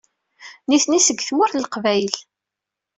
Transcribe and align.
Nitni 0.69 0.99
seg 1.01 1.19
Tmurt 1.21 1.53
n 1.55 1.61
Leqbayel. 1.63 2.15